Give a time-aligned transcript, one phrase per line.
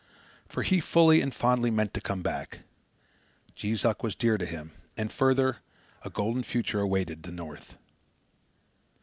[0.49, 2.61] For he fully and fondly meant to come back.
[3.53, 5.57] Jees Uck was dear to him, and, further,
[6.01, 7.75] a golden future awaited the north.